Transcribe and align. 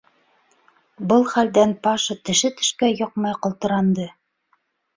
Был 1.11 1.25
хәлдән 1.33 1.75
Паша 1.89 2.17
теше 2.31 2.53
тешкә 2.63 2.91
йоҡмай 2.97 3.39
ҡалтыранды. 3.47 4.11